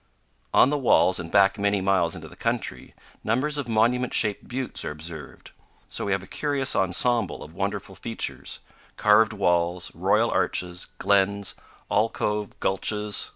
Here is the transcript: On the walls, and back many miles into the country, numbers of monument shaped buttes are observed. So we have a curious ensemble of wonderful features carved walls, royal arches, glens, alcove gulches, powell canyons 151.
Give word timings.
On 0.51 0.71
the 0.71 0.79
walls, 0.79 1.19
and 1.19 1.29
back 1.29 1.59
many 1.59 1.79
miles 1.79 2.15
into 2.15 2.27
the 2.27 2.35
country, 2.35 2.95
numbers 3.23 3.59
of 3.59 3.67
monument 3.67 4.15
shaped 4.15 4.47
buttes 4.47 4.83
are 4.83 4.89
observed. 4.89 5.51
So 5.87 6.05
we 6.05 6.11
have 6.11 6.23
a 6.23 6.25
curious 6.25 6.75
ensemble 6.75 7.43
of 7.43 7.53
wonderful 7.53 7.93
features 7.93 8.61
carved 8.97 9.31
walls, 9.31 9.91
royal 9.93 10.31
arches, 10.31 10.87
glens, 10.97 11.53
alcove 11.91 12.59
gulches, 12.59 12.59
powell 12.59 12.89
canyons 12.89 13.25
151. 13.25 13.29